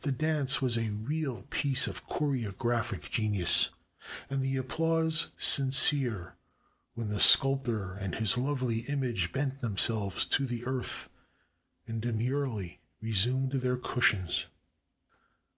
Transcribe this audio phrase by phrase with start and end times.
[0.00, 3.70] The dance was a real piece of choregraphic genius,
[4.28, 6.34] and the applause sincere
[6.94, 11.08] when the sculptor and his lovely image bent themselves to the earth,
[11.86, 14.48] and demurely re sumed their cushions.